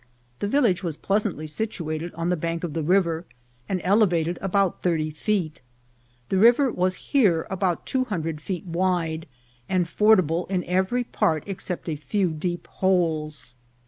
[0.39, 3.23] The village was pleasantly situated on the bank of the river,
[3.69, 5.61] and elevated about thirty feet.
[6.29, 9.27] The river was here about two hundred feet wide,
[9.69, 13.53] and fordable in every part except a few deep holes.